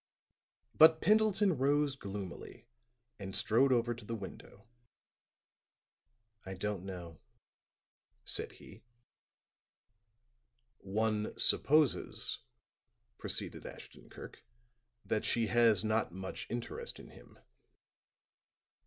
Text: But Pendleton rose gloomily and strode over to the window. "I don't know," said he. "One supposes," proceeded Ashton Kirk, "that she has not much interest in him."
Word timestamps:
But 0.73 0.99
Pendleton 0.99 1.59
rose 1.59 1.95
gloomily 1.95 2.65
and 3.19 3.35
strode 3.35 3.71
over 3.71 3.93
to 3.93 4.03
the 4.03 4.15
window. 4.15 4.65
"I 6.43 6.55
don't 6.55 6.83
know," 6.85 7.21
said 8.25 8.53
he. 8.53 8.81
"One 10.79 11.37
supposes," 11.37 12.39
proceeded 13.19 13.67
Ashton 13.67 14.09
Kirk, 14.09 14.43
"that 15.05 15.23
she 15.23 15.45
has 15.45 15.83
not 15.83 16.11
much 16.11 16.47
interest 16.49 16.97
in 16.99 17.09
him." 17.09 17.37